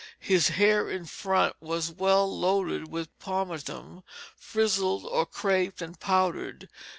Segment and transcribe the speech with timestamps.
[0.19, 4.01] His hair in front was well loaded with pomatum,
[4.35, 6.67] frizzled or craped and powdered.